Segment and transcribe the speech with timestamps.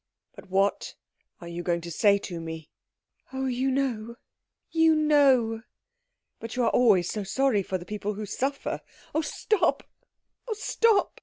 [0.33, 0.95] "But what
[1.41, 2.71] are you going to say to me?"
[3.31, 4.15] "Oh, you know
[4.71, 5.61] you know"
[6.39, 6.71] "But you are
[7.03, 8.81] so sorry always for people who suffer"
[9.13, 9.83] "Oh, stop
[10.47, 11.19] oh, stop!"